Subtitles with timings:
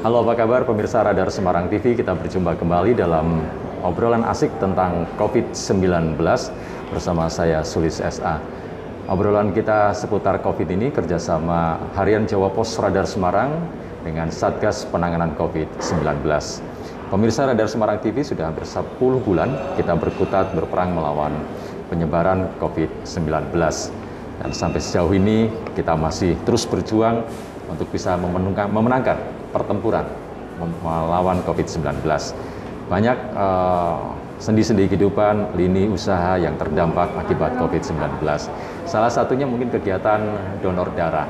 [0.00, 3.44] Halo apa kabar pemirsa Radar Semarang TV Kita berjumpa kembali dalam
[3.84, 6.16] obrolan asik tentang COVID-19
[6.88, 8.40] Bersama saya Sulis SA
[9.12, 13.60] Obrolan kita seputar COVID ini kerjasama Harian Jawa Pos Radar Semarang
[14.00, 16.24] Dengan Satgas Penanganan COVID-19
[17.12, 21.36] Pemirsa Radar Semarang TV sudah hampir 10 bulan kita berkutat berperang melawan
[21.92, 23.52] penyebaran COVID-19
[24.40, 27.28] dan sampai sejauh ini kita masih terus berjuang
[27.68, 29.20] untuk bisa memenangkan,
[29.52, 30.06] pertempuran
[30.82, 32.04] melawan COVID-19.
[32.90, 38.24] Banyak uh, sendi-sendi kehidupan, lini usaha yang terdampak akibat COVID-19.
[38.88, 40.20] Salah satunya mungkin kegiatan
[40.64, 41.28] donor darah.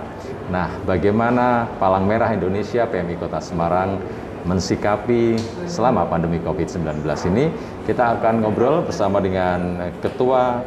[0.48, 3.98] Nah, bagaimana Palang Merah Indonesia PMI Kota Semarang
[4.46, 5.36] mensikapi
[5.68, 7.52] selama pandemi COVID-19 ini,
[7.84, 10.64] kita akan ngobrol bersama dengan Ketua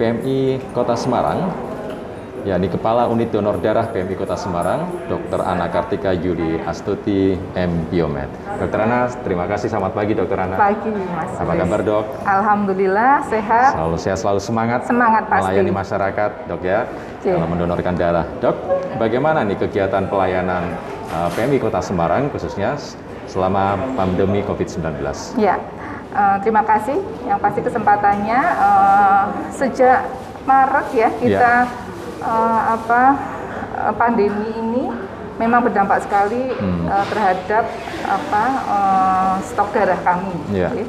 [0.00, 1.52] PMI Kota Semarang,
[2.44, 5.44] yakni Kepala Unit Donor Darah PMI Kota Semarang, Dr.
[5.44, 7.88] Ana Kartika Yudi Astuti M.
[7.92, 8.28] Biomed.
[8.60, 8.80] Dr.
[8.80, 9.68] Ana, terima kasih.
[9.68, 10.38] Selamat pagi, Dr.
[10.38, 10.56] Ana.
[10.56, 11.32] Pagi, Mas.
[11.36, 12.04] Apa kabar, dok?
[12.24, 13.70] Alhamdulillah, sehat.
[13.76, 14.80] Selalu sehat, selalu semangat.
[14.88, 15.44] Semangat pasti.
[15.52, 17.30] Melayani masyarakat, dok ya, Oke.
[17.30, 18.26] dalam mendonorkan darah.
[18.40, 18.56] Dok,
[18.96, 20.76] bagaimana nih kegiatan pelayanan
[21.12, 22.76] uh, PMI Kota Semarang, khususnya
[23.28, 25.06] selama pandemi COVID-19?
[25.38, 25.54] Ya,
[26.10, 26.98] eh, terima kasih.
[27.30, 29.24] Yang pasti kesempatannya eh,
[29.54, 30.02] sejak
[30.50, 31.52] Maret ya kita
[32.20, 33.02] eh, apa
[33.80, 34.84] eh, pandemi ini
[35.36, 36.84] memang berdampak sekali Hmm.
[36.86, 37.64] eh, terhadap
[38.04, 40.36] apa eh, stok darah kami.
[40.52, 40.68] Ya.
[40.68, 40.84] Oke.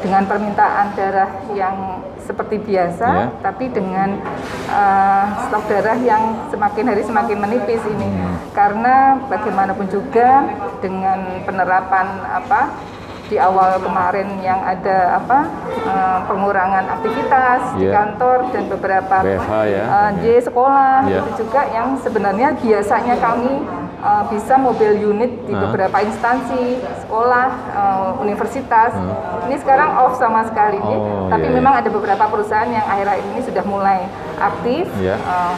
[0.00, 3.26] Dengan permintaan darah yang seperti biasa, Ya.
[3.42, 4.16] tapi dengan
[4.72, 8.08] eh, stok darah yang semakin hari semakin menipis ini.
[8.08, 8.36] Hmm.
[8.56, 10.48] Karena bagaimanapun juga
[10.80, 12.60] dengan penerapan apa
[13.30, 15.46] di awal kemarin yang ada apa
[15.80, 17.94] eh, pengurangan aktivitas di Ya.
[17.94, 19.82] kantor dan beberapa WFH ya.
[19.86, 21.22] eh, di sekolah Ya.
[21.22, 23.62] itu juga yang sebenarnya biasanya kami
[24.00, 25.62] eh, bisa mobil unit di Nah.
[25.64, 28.98] beberapa instansi sekolah eh, universitas
[29.46, 30.98] ini sekarang off sama sekali nih.
[30.98, 31.06] Hmm.
[31.06, 31.80] Oh, tapi iya, memang iya.
[31.80, 33.98] ada beberapa perusahaan yang akhir-akhir ini sudah mulai
[34.36, 35.14] aktif Ya.
[35.14, 35.54] eh,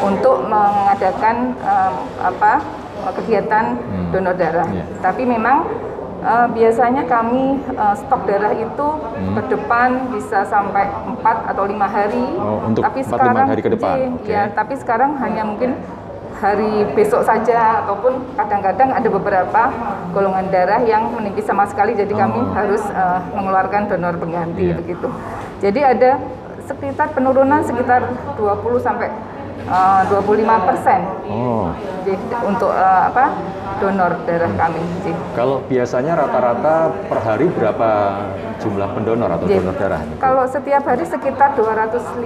[0.00, 1.92] untuk mengadakan eh,
[2.22, 2.52] apa
[3.12, 4.08] kegiatan Hmm.
[4.10, 4.82] donor darah Ya.
[5.00, 5.68] tapi memang
[6.18, 8.86] eh, biasanya kami eh, stok darah itu
[9.34, 12.26] ke depan bisa sampai 4 atau lima hari.
[12.36, 14.26] Oh, untuk tapi 4-5 sekarang hari ke depan, oke.
[14.26, 15.76] ya, tapi sekarang hanya mungkin
[16.36, 19.62] hari besok saja ataupun kadang-kadang ada beberapa
[20.12, 22.52] golongan darah yang menipis sama sekali jadi kami Oh.
[22.52, 24.76] harus eh, mengeluarkan donor pengganti Iya.
[24.76, 25.08] begitu.
[25.64, 26.20] Jadi ada
[26.66, 28.04] sekitar penurunan sekitar
[28.36, 29.08] 20 sampai
[29.66, 33.24] eh, 25 persen Oh, jadi untuk eh, apa
[33.76, 34.80] donor darah kami.
[35.04, 35.12] Ji.
[35.36, 36.74] kalau biasanya rata-rata
[37.06, 37.88] per hari berapa
[38.56, 39.60] jumlah pendonor atau Ji.
[39.60, 40.00] donor darah?
[40.16, 42.24] Kalau setiap hari sekitar 250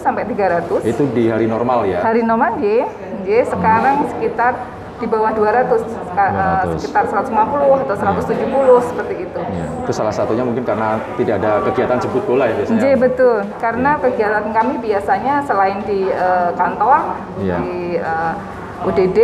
[0.00, 0.82] sampai 300.
[0.82, 2.02] Itu di hari normal ya?
[2.02, 2.82] Hari normal Ji,
[3.22, 4.58] Ji, sekarang sekitar
[4.98, 6.78] di bawah 200, seka- eh, 200.
[6.78, 9.40] sekitar 150 atau 170 seperti itu.
[9.40, 12.80] Ya, itu salah satunya mungkin karena tidak ada kegiatan jemput bola ya biasanya.
[12.80, 17.00] J betul, karena kegiatan kami biasanya selain di eh, kantor,
[17.38, 17.56] Iya.
[17.58, 18.32] di eh,
[18.78, 19.18] UDD,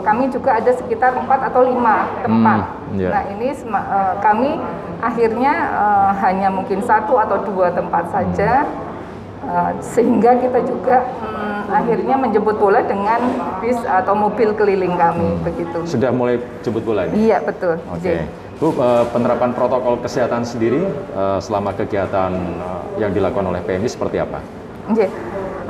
[0.00, 2.60] kami juga ada sekitar 4 atau 5 tempat.
[2.62, 3.08] Hmm, iya.
[3.10, 4.50] Nah ini eh, kami
[5.00, 8.66] akhirnya eh, hanya mungkin satu atau dua tempat saja,
[9.44, 13.20] eh, sehingga kita juga hmm, akhirnya menjemput bola dengan
[13.62, 15.78] bis atau mobil keliling kami begitu.
[15.86, 17.30] Sudah mulai jemput bola ini?
[17.30, 17.78] Iya betul.
[17.90, 18.02] Oke.
[18.02, 18.26] J.
[18.60, 20.84] Bu, eh, penerapan protokol kesehatan sendiri
[21.16, 22.32] eh, selama kegiatan
[23.00, 24.44] yang dilakukan oleh PMI seperti apa?
[24.90, 25.08] Oke.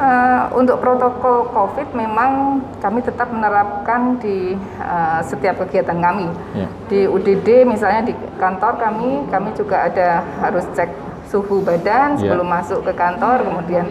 [0.01, 6.25] Eh, untuk protokol COVID memang kami tetap menerapkan di eh, setiap kegiatan kami.
[6.57, 6.69] Ya.
[6.89, 10.89] Di UDD misalnya di kantor kami, kami juga ada harus cek
[11.31, 12.27] suhu badan Ya.
[12.27, 13.87] sebelum masuk ke kantor, kemudian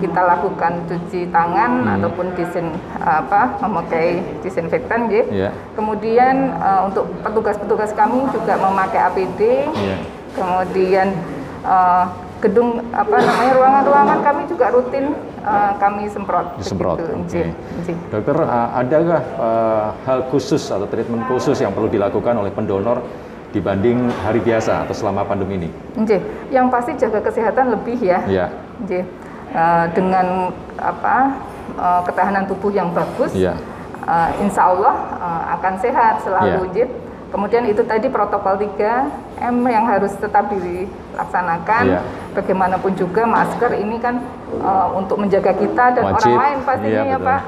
[0.00, 1.94] kita lakukan cuci tangan Hmm.
[2.00, 5.22] ataupun disin apa memakai disinfektan, ya.
[5.30, 5.50] Ya.
[5.72, 9.40] Kemudian eh, untuk petugas-petugas kami juga memakai APD.
[9.70, 9.96] Iya.
[10.34, 11.14] Kemudian
[11.62, 12.04] eh,
[12.40, 15.12] gedung apa namanya ruangan-ruangan kami juga rutin
[15.44, 16.56] eh, kami semprot.
[16.56, 17.44] Disemprot, begitu,
[17.84, 17.92] Nji.
[18.08, 18.36] Dokter,
[18.74, 23.04] adakah eh, hal khusus atau treatment khusus yang perlu dilakukan oleh pendonor
[23.50, 25.68] dibanding hari biasa atau selama pandemi ini?
[25.96, 26.18] Nji.
[26.48, 28.18] Yang pasti jaga kesehatan lebih ya.
[28.26, 28.46] Ya,
[28.80, 29.02] Nji.
[29.50, 31.34] Eh, dengan apa
[31.74, 33.58] eh, ketahanan tubuh yang bagus, Iya.
[34.02, 36.60] eh, insya Allah eh, akan sehat selalu.
[36.70, 36.70] Iya.
[36.70, 36.84] Nji.
[37.30, 41.82] Kemudian itu tadi protokol 3M yang harus tetap dilaksanakan.
[41.86, 42.00] Iya.
[42.34, 44.18] Bagaimanapun juga masker ini kan
[44.54, 46.30] eh, untuk menjaga kita dan Wajib.
[46.30, 47.18] orang lain pastinya Iya, ya.
[47.18, 47.40] Pak.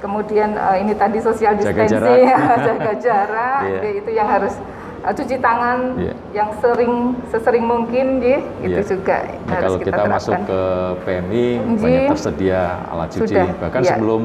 [0.00, 2.56] Kemudian eh, ini tadi social Jaga distancing, jarak.
[2.68, 3.80] jaga jarak, Iya.
[3.80, 4.54] ya, itu yang harus
[5.00, 6.14] eh, cuci tangan Iya.
[6.32, 6.94] yang sering
[7.28, 8.80] sesering mungkin, ya, itu Iya.
[8.84, 10.60] juga Nah, harus kalau kita, kita, masuk ke
[11.04, 11.82] PMI Nji.
[11.82, 13.90] banyak tersedia alat cuci Sudah, bahkan iya.
[13.96, 14.22] sebelum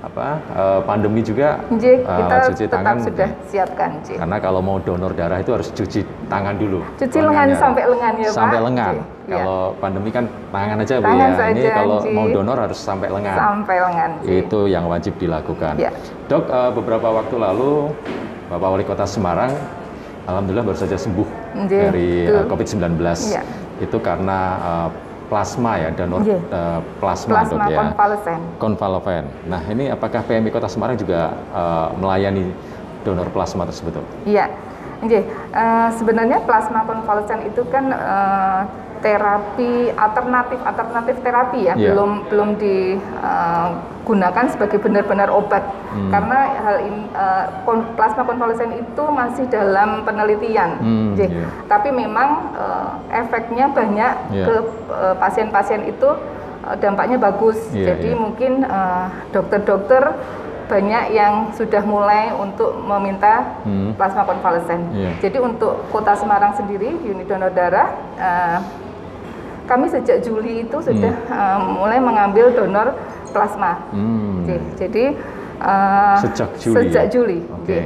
[0.00, 5.12] apa uh, pandemi juga uh, kita cuci tetap tangan sudah siapkan, karena kalau mau donor
[5.12, 8.32] darah itu harus cuci tangan dulu Cuci lengan sampai lengan ya, Pak?
[8.32, 8.94] sampai lengan
[9.28, 9.44] iya.
[9.44, 12.14] kalau pandemi kan tangan aja bu ya ini saja, kalau Nggih.
[12.16, 15.92] mau donor harus sampai lengan Sampai lengan, itu yang wajib dilakukan Ya.
[16.32, 17.92] dok uh, beberapa waktu lalu
[18.48, 19.52] bapak wali kota Semarang
[20.24, 22.96] alhamdulillah baru saja sembuh Nggih, dari uh, COVID-19
[23.28, 23.42] Iya.
[23.78, 24.88] itu karena uh,
[25.30, 26.40] plasma ya donor Nggih.
[26.50, 28.40] uh, plasma, Plasma dok ya konvalesen.
[28.58, 29.24] konvaloven.
[29.46, 32.50] Nah, ini apakah PMI Kota Semarang juga uh, melayani
[33.00, 33.96] donor plasma tersebut?
[34.26, 34.50] Iya,
[35.00, 35.24] Nggih.
[35.50, 38.60] Eh, sebenarnya plasma konvalesen itu kan eh,
[39.00, 41.92] terapi alternatif alternatif terapi ya, Iya.
[41.92, 46.06] belum belum digunakan sebagai benar-benar obat Hmm.
[46.08, 51.48] karena hal ini eh, kon- plasma konvalesen itu masih dalam penelitian, Hmm, iya.
[51.66, 52.88] tapi memang eh,
[53.18, 54.44] efeknya banyak Iya.
[54.44, 54.54] ke
[54.90, 56.08] eh, pasien-pasien itu
[56.62, 58.20] eh, dampaknya bagus, Iya, jadi iya.
[58.20, 60.14] mungkin eh, dokter-dokter
[60.70, 63.90] banyak yang sudah mulai untuk meminta Hmm.
[63.98, 64.94] plasma konvalesen.
[64.94, 65.10] Iya.
[65.18, 68.58] Jadi untuk Kota Semarang sendiri unit donor darah eh,
[69.70, 72.90] kami sejak Juli itu sudah eh, mulai mengambil donor
[73.30, 73.78] plasma.
[73.94, 74.42] Hmm.
[74.42, 75.04] Oke, Jadi
[75.62, 77.10] eh, Sejak Juli Sejak ya?
[77.10, 77.38] Juli.
[77.46, 77.62] Oke.
[77.62, 77.80] Oke.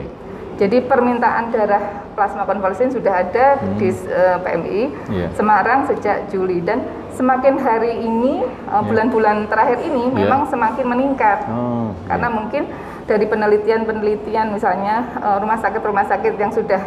[0.55, 1.83] Jadi permintaan darah
[2.15, 4.81] plasma konvalesen sudah ada di eh, PMI
[5.13, 5.29] Iya.
[5.35, 6.81] Semarang sejak Juli dan
[7.13, 8.81] semakin hari ini Iya.
[8.81, 10.17] bulan-bulan terakhir ini Iya.
[10.17, 12.65] memang semakin meningkat Oh, karena mungkin
[13.05, 15.05] dari penelitian-penelitian misalnya
[15.37, 16.81] rumah sakit-rumah sakit yang sudah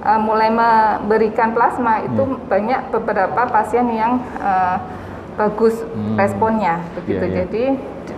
[0.00, 2.40] eh, mulai memberikan plasma itu Hmm.
[2.46, 4.76] banyak beberapa pasien yang eh,
[5.34, 6.16] bagus Hmm.
[6.16, 7.20] responnya begitu.
[7.20, 7.36] Iya, iya.
[7.42, 7.64] Jadi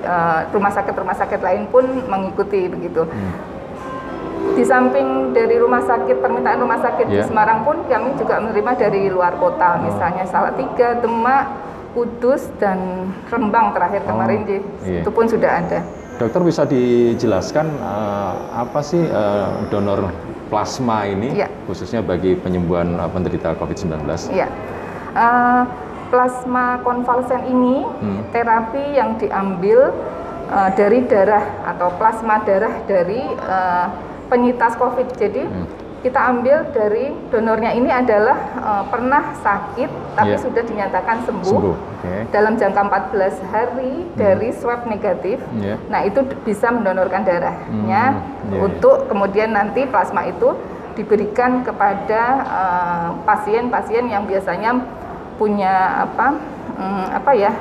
[0.03, 3.05] eh, rumah sakit-rumah sakit lain pun mengikuti begitu.
[3.05, 3.33] Hmm.
[4.53, 7.25] Di samping dari rumah sakit permintaan rumah sakit di Iya.
[7.25, 11.47] Semarang pun kami juga menerima dari luar kota, misalnya Salatiga, Demak,
[11.93, 12.79] Kudus dan
[13.29, 14.59] Rembang terakhir Oh, kemarin Ji.
[14.83, 15.01] iya.
[15.01, 15.81] itu pun sudah ada.
[16.13, 20.09] Dokter bisa dijelaskan uh, apa sih uh, donor
[20.53, 21.49] plasma ini Iya.
[21.65, 24.05] khususnya bagi penyembuhan uh, penderita COVID-19?
[24.29, 24.53] Iya.
[25.13, 25.63] Eh,
[26.13, 28.21] plasma konvalesen ini Hmm.
[28.29, 29.97] terapi yang diambil
[30.53, 33.87] eh, dari darah atau plasma darah dari eh,
[34.29, 35.17] penyintas COVID.
[35.17, 35.65] Jadi Hmm.
[36.03, 40.43] Kita ambil dari donornya ini adalah eh, pernah sakit tapi Iya.
[40.43, 41.77] sudah dinyatakan sembuh, Sembuh.
[41.97, 42.15] Oke.
[42.29, 45.39] dalam jangka 14 hari dari swab negatif.
[45.55, 45.79] Iya.
[45.87, 50.53] Nah, itu bisa mendonorkan darahnya Hmm, iya, untuk kemudian nanti plasma itu
[50.93, 54.77] diberikan kepada eh, pasien-pasien yang biasanya
[55.35, 55.73] punya
[56.05, 56.37] apa
[56.75, 57.53] mm, apa ya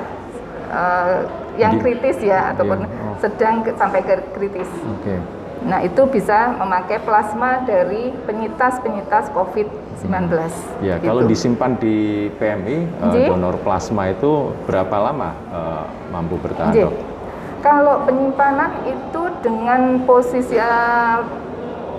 [0.68, 1.18] eh,
[1.54, 3.16] yang Di- kritis ya ataupun Iya, oh.
[3.18, 4.68] sedang ke- sampai ke kritis.
[4.90, 5.16] Oke.
[5.62, 10.26] Nah, itu bisa memakai plasma dari penyintas-penyintas COVID-19.
[10.82, 11.06] Ya, Gitu.
[11.06, 13.30] kalau disimpan di PMI uh, Ji.
[13.30, 16.74] donor plasma itu berapa lama uh, mampu bertahan.
[16.74, 16.94] Dok?
[17.62, 21.18] Kalau penyimpanan itu dengan posisi eh,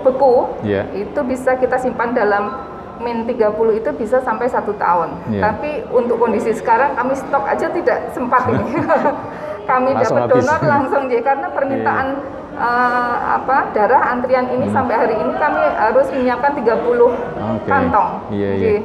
[0.04, 0.84] beku, Iya.
[0.92, 2.52] itu bisa kita simpan dalam
[3.00, 5.16] min 30 itu bisa sampai satu tahun.
[5.32, 5.40] Iya.
[5.40, 8.76] Tapi untuk kondisi sekarang kami stok aja tidak sempat ini.
[9.70, 10.44] kami Langsung dapat habis.
[10.44, 12.06] donor langsung jadi karena permintaan
[12.54, 14.74] eh, apa darah antrian ini Hmm.
[14.74, 17.66] sampai hari ini kami harus menyiapkan 30 Oke.
[17.66, 18.10] kantong.
[18.30, 18.60] Iya, iya.
[18.60, 18.78] Jadi,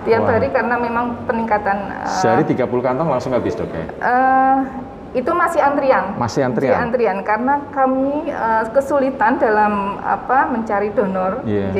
[0.00, 0.32] Tiap Wah.
[0.32, 3.84] hari karena memang peningkatan eh, Sehari 30 kantong langsung habis, Dok ya?
[3.84, 4.56] Eh,
[5.12, 6.16] itu masih antrian.
[6.16, 6.72] Masih antrian?
[6.72, 11.68] Masih antrian karena kami eh, kesulitan dalam apa mencari donor, Iya.
[11.70, 11.78] J,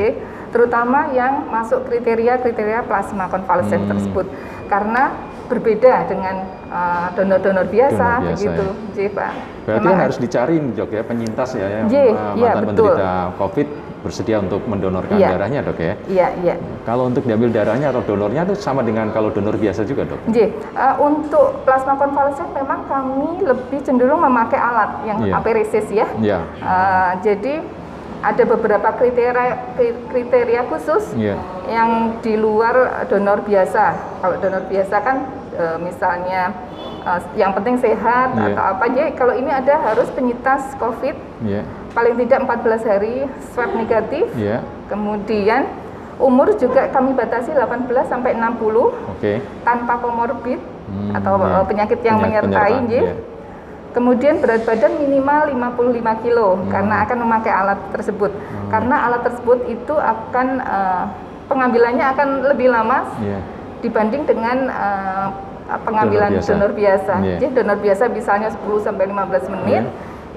[0.53, 3.91] terutama yang masuk kriteria-kriteria plasma konvalesen Hmm.
[3.91, 4.27] tersebut.
[4.69, 5.17] Karena
[5.51, 8.95] berbeda dengan eh, donor-donor biasa, Donor biasa, begitu, ya.
[8.95, 9.33] J, Pak.
[9.67, 12.87] Berarti Memang harus dicari nih, Dok ya, penyintas ya yang Iya, uh, iya, mantan betul.
[12.95, 13.69] penderita COVID
[14.01, 15.29] bersedia untuk mendonorkan Iya.
[15.37, 15.95] darahnya, Dok ya.
[16.09, 16.55] Iya, iya.
[16.89, 20.31] Kalau untuk diambil darahnya atau donornya itu sama dengan kalau donor biasa juga, Dok.
[20.33, 25.35] J, eh, untuk plasma konvalesen memang kami lebih cenderung memakai alat yang Iya.
[25.37, 26.07] aperesis ya.
[26.17, 26.39] Iya.
[26.63, 27.61] Uh, jadi
[28.21, 29.33] ada beberapa kriteria
[29.77, 31.37] kri- kriteria khusus Iya.
[31.69, 33.97] yang di luar donor biasa.
[34.21, 35.17] Kalau donor biasa kan
[35.61, 36.57] uh, misalnya
[37.05, 38.57] uh, yang penting sehat Iya.
[38.57, 39.03] atau apa aja.
[39.13, 41.63] Kalau ini ada harus penyintas COVID Iya.
[41.93, 43.15] paling tidak 14 hari
[43.53, 44.25] swab negatif.
[44.35, 44.65] Iya.
[44.89, 45.69] Kemudian
[46.17, 49.41] umur juga kami batasi 18 sampai 60 Oke.
[49.63, 51.55] tanpa komorbid Hmm, atau iya.
[51.55, 52.51] uh, penyakit yang Penyakit menyertai.
[52.67, 53.05] penyerta, nggih.
[53.05, 53.15] iya.
[53.91, 56.71] Kemudian berat badan minimal 55 kilo Hmm.
[56.71, 58.31] karena akan memakai alat tersebut.
[58.71, 61.05] Karena alat tersebut itu akan eh,
[61.47, 63.39] pengambilannya akan lebih lama Iya.
[63.83, 65.27] dibanding dengan eh,
[65.79, 66.51] pengambilan Donor biasa.
[66.51, 67.15] donor biasa.
[67.23, 67.37] Iya.
[67.39, 69.85] Jadi donor biasa misalnya 10 sampai 15 menit,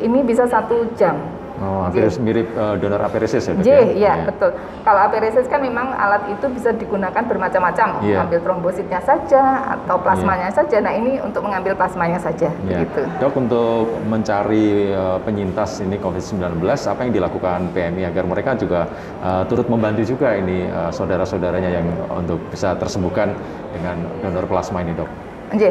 [0.03, 1.17] ini bisa satu jam.
[1.61, 2.17] Oh, hampir J.
[2.17, 3.53] mirip uh, donor aperesis ya?
[3.61, 3.77] J, ya?
[3.93, 4.57] ya betul.
[4.81, 8.25] Kalau aperesis kan memang alat itu bisa digunakan bermacam-macam, Iya.
[8.25, 10.81] ambil trombositnya saja atau plasmanya saja.
[10.81, 12.81] Nah ini untuk mengambil plasmanya saja, Ya.
[12.81, 13.05] gitu.
[13.21, 18.89] Dok, untuk mencari uh, penyintas ini COVID-19, apa yang dilakukan PMI agar mereka juga
[19.21, 23.29] uh, turut membantu juga ini uh, saudara-saudaranya yang untuk bisa tersembuhkan
[23.69, 25.09] dengan donor plasma ini, dok?
[25.53, 25.69] J,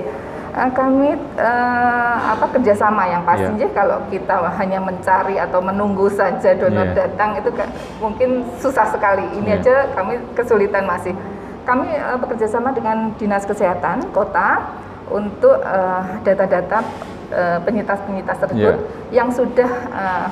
[0.53, 3.59] kami eh, apa kerjasama yang pasti Iya.
[3.59, 7.09] J, kalau kita hanya mencari atau menunggu saja donor Iya.
[7.09, 9.25] datang itu ka- mungkin susah sekali.
[9.33, 9.59] Ini Iya.
[9.59, 11.17] aja kami kesulitan masih.
[11.65, 14.61] Kami eh, bekerjasama dengan dinas kesehatan kota
[15.09, 16.85] untuk eh, data-data
[17.31, 19.09] eh, penyintas-penyintas tersebut Iya.
[19.11, 20.27] yang sudah eh,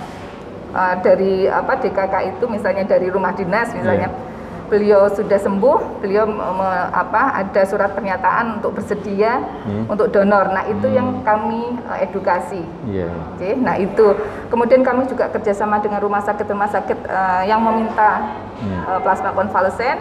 [0.70, 4.28] eh, dari apa DKK itu misalnya dari rumah dinas misalnya Iya.
[4.70, 9.84] Beliau sudah sembuh, beliau me- apa ada surat pernyataan untuk bersedia Hmm.
[9.84, 10.48] untuk donor.
[10.48, 10.94] Nah itu Hmm.
[10.94, 12.62] yang kami eh, edukasi.
[12.86, 13.10] Iya.
[13.34, 14.14] Oke, nah itu
[14.46, 18.80] kemudian kami juga kerjasama dengan rumah sakit rumah sakit eh, yang meminta Hmm.
[18.86, 19.98] eh, plasma konvalesen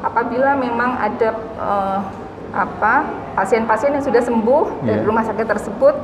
[0.00, 1.98] apabila memang ada eh,
[2.52, 2.94] apa
[3.32, 5.08] pasien-pasien yang sudah sembuh dari Iya.
[5.08, 5.94] rumah sakit tersebut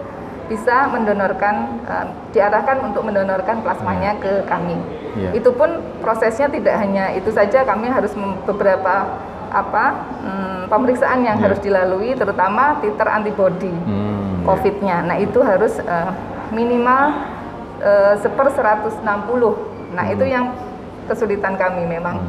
[0.48, 4.74] bisa mendonorkan eh, diarahkan untuk mendonorkan plasmanya ke kami.
[5.14, 5.36] Iya.
[5.36, 5.70] Itu pun
[6.08, 8.16] prosesnya tidak hanya itu saja, kami harus
[8.48, 9.04] beberapa
[9.52, 9.84] apa
[10.24, 11.44] hmm, pemeriksaan yang Iya.
[11.44, 14.44] harus dilalui, terutama titer antibody Hmm, iya.
[14.48, 14.96] COVID-nya.
[15.04, 16.10] Nah itu harus eh,
[16.48, 17.12] minimal
[17.84, 19.52] eh, seper 160.
[19.92, 20.32] Nah itu Hmm.
[20.32, 20.44] yang
[21.04, 22.24] kesulitan kami memang.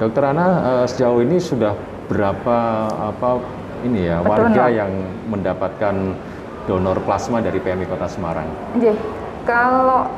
[0.00, 0.46] Dokter Ana
[0.80, 1.76] eh, sejauh ini sudah
[2.08, 2.56] berapa
[2.88, 3.36] apa
[3.84, 4.92] ini ya Betul, warga yang
[5.28, 5.94] mendapatkan
[6.64, 8.48] donor plasma dari PMI Kota Semarang?
[8.76, 8.92] Oke,
[9.44, 10.08] kalau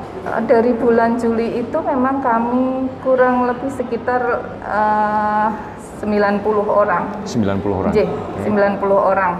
[0.42, 4.22] dari bulan Juli itu memang kami kurang lebih sekitar
[4.62, 5.48] eh,
[5.98, 7.04] 90 orang.
[7.22, 7.92] 90 orang.
[7.92, 8.46] J, Oke.
[8.46, 9.32] 90 orang.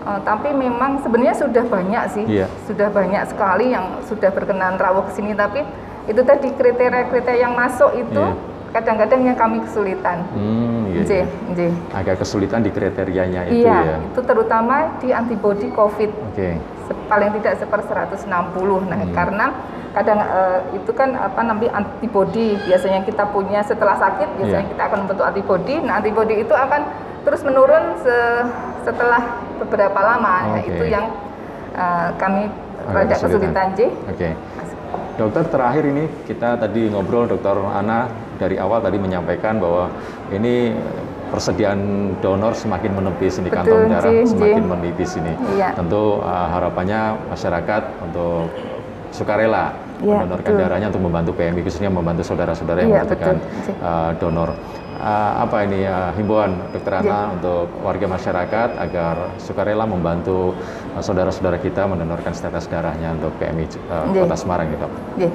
[0.00, 2.46] Eh, tapi memang sebenarnya sudah banyak sih, Iya.
[2.64, 5.32] sudah banyak sekali yang sudah berkenan rawuh ke sini.
[5.32, 5.60] Tapi
[6.08, 8.36] itu tadi kriteria-kriteria yang masuk itu Iya.
[8.72, 10.24] kadang-kadang yang kami kesulitan.
[10.32, 11.12] Hmm, iya, J.
[11.52, 11.60] J.
[11.92, 13.96] Agak kesulitan di kriterianya itu Iya, ya.
[14.00, 16.10] itu terutama di antibody COVID.
[16.32, 16.56] Oke.
[16.56, 18.26] Se- paling tidak seper 160.
[18.82, 19.12] Nah, Hmm.
[19.12, 19.46] karena
[19.90, 24.70] kadang eh, itu kan apa namanya antibody biasanya kita punya setelah sakit biasanya Iya.
[24.70, 25.74] kita akan membentuk antibody.
[25.80, 26.80] Nah, antibody itu akan
[27.20, 28.46] terus menurun se-
[28.80, 29.22] setelah
[29.58, 30.34] beberapa lama.
[30.48, 30.70] Nah, Oke.
[30.70, 31.06] itu yang
[31.70, 32.50] eh, kami
[32.86, 33.70] rada kesulitan.
[33.74, 33.80] J.
[34.06, 34.28] Oke.
[35.14, 39.86] Dokter terakhir ini kita tadi ngobrol Dokter Ana dari awal tadi menyampaikan bahwa
[40.30, 40.72] ini
[41.30, 41.80] persediaan
[42.18, 44.30] donor semakin menipis ini Betul, kantong darah Ji, Ji.
[44.34, 45.32] semakin menipis ini.
[45.56, 45.68] Iya.
[45.78, 48.50] Tentu uh, harapannya masyarakat untuk
[49.14, 50.62] sukarela Iya, mendonorkan betul.
[50.64, 53.36] darahnya untuk membantu PMI khususnya membantu saudara-saudara yang Iya, membutuhkan
[53.84, 54.50] uh, donor.
[55.00, 57.20] Uh, apa ini uh, himbauan Dokter Ana Iya.
[57.32, 60.52] untuk warga masyarakat agar sukarela membantu
[60.92, 64.28] uh, saudara-saudara kita mendonorkan status darahnya untuk PMI uh, Iya.
[64.28, 64.84] Kota Semarang gitu.
[65.24, 65.32] Eh,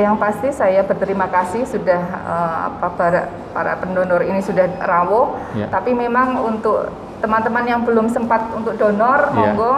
[0.00, 5.36] yang pasti saya berterima kasih sudah eh, apa para para pendonor ini sudah rawuh.
[5.60, 5.68] Ya.
[5.68, 6.88] Tapi memang untuk
[7.20, 9.36] teman-teman yang belum sempat untuk donor, Ya.
[9.36, 9.74] monggo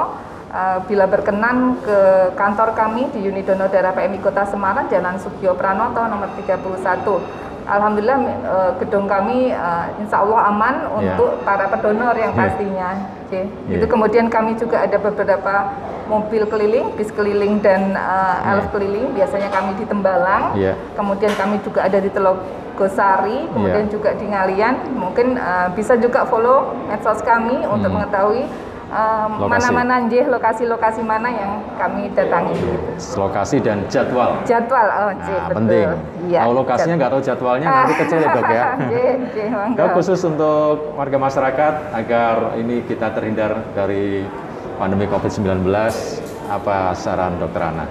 [0.87, 1.99] bila berkenan ke
[2.39, 7.43] kantor kami di Unit Donor Darah PMI Kota Semarang, Jalan Sugio Pranoto nomor 31.
[7.65, 11.17] Alhamdulillah eh, gedung kami eh, insya Allah aman Ya.
[11.17, 12.39] untuk para pendonor yang Ya.
[12.39, 12.91] pastinya.
[13.25, 13.41] Oke.
[13.69, 13.75] Ya.
[13.81, 15.55] Itu kemudian kami juga ada beberapa
[16.05, 18.73] mobil keliling, bis keliling dan uh, elf Iya.
[18.77, 19.07] keliling.
[19.17, 20.77] Biasanya kami di Tembalang, Iya.
[20.93, 23.93] kemudian kami juga ada di Telogosari, kemudian Iya.
[23.93, 24.75] juga di Ngalian.
[25.01, 28.05] Mungkin uh, bisa juga follow medsos kami untuk Hmm.
[28.05, 28.45] mengetahui
[28.95, 29.51] um, Lokasi.
[29.51, 32.55] mana-mana njih, lokasi-lokasi mana yang kami datangi.
[32.55, 32.71] Gitu.
[33.19, 34.39] Lokasi dan jadwal.
[34.47, 35.55] Jadwal, oh Nah, betul.
[35.59, 35.89] penting.
[36.31, 36.41] Iya.
[36.47, 38.63] Tahu lokasinya nggak tahu jadwalnya nanti kecil ya dok ya.
[39.51, 39.77] Monggo.
[39.77, 44.23] Dok khusus untuk warga masyarakat agar ini kita terhindar dari
[44.79, 45.67] pandemi COVID-19,
[46.47, 47.87] apa saran dokter Ana?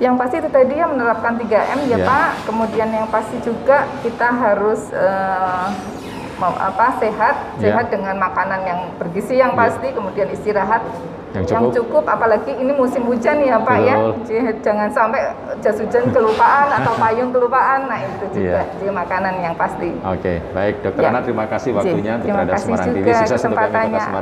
[0.00, 2.06] Yang pasti itu tadi ya menerapkan 3M ya Iya.
[2.06, 2.30] Pak.
[2.50, 7.76] Kemudian yang pasti juga kita harus mau apa sehat, Iya.
[7.76, 9.60] sehat dengan makanan yang bergizi yang Iya.
[9.60, 10.82] pasti, kemudian istirahat
[11.32, 12.04] Yang cukup.
[12.04, 13.96] apalagi ini musim hujan ya Pak ya.
[13.96, 14.12] Betul.
[14.28, 15.20] Jadi, Jangan sampai
[15.58, 17.88] jas hujan kelupaan atau payung kelupaan.
[17.88, 18.60] Nah, itu juga Iya.
[18.76, 19.96] jadi makanan yang pasti.
[20.04, 21.08] Oke, baik dokter Ya.
[21.08, 22.96] Ana terima kasih Ji, waktunya untuk terima kasih Semarang TV.
[23.00, 23.88] juga Sukses untuk kami Kota kesempatannya.
[23.96, 24.12] Semarang.